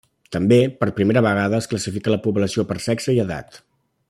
També, 0.35 0.57
per 0.79 0.87
primera 0.99 1.23
vegada, 1.27 1.59
es 1.65 1.69
classifica 1.75 2.15
la 2.15 2.21
població 2.27 2.69
per 2.73 2.83
sexe 2.91 3.19
i 3.19 3.25
edat. 3.27 3.63